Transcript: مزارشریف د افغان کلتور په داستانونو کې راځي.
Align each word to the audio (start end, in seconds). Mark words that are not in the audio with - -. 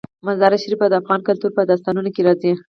مزارشریف 0.25 0.81
د 0.89 0.93
افغان 1.01 1.19
کلتور 1.27 1.51
په 1.53 1.61
داستانونو 1.69 2.09
کې 2.15 2.21
راځي. 2.27 2.51